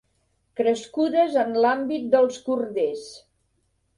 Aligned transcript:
Crescudes 0.59 1.35
en 1.41 1.51
l'àmbit 1.65 2.09
dels 2.15 2.41
corders. 2.47 3.07